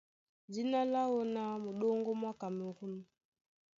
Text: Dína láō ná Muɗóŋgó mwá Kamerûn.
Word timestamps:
Dína 0.53 0.79
láō 0.93 1.19
ná 1.33 1.41
Muɗóŋgó 1.63 2.11
mwá 2.21 2.31
Kamerûn. 2.41 2.95